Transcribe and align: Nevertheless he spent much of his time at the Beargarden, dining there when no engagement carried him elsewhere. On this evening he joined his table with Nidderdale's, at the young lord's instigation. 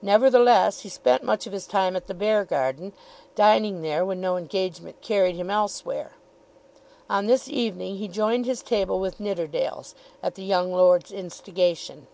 Nevertheless 0.00 0.82
he 0.82 0.88
spent 0.88 1.24
much 1.24 1.44
of 1.44 1.52
his 1.52 1.66
time 1.66 1.96
at 1.96 2.06
the 2.06 2.14
Beargarden, 2.14 2.92
dining 3.34 3.82
there 3.82 4.04
when 4.06 4.20
no 4.20 4.36
engagement 4.36 5.00
carried 5.02 5.34
him 5.34 5.50
elsewhere. 5.50 6.12
On 7.10 7.26
this 7.26 7.48
evening 7.48 7.96
he 7.96 8.06
joined 8.06 8.46
his 8.46 8.62
table 8.62 9.00
with 9.00 9.18
Nidderdale's, 9.18 9.96
at 10.22 10.36
the 10.36 10.44
young 10.44 10.72
lord's 10.72 11.10
instigation. 11.10 12.06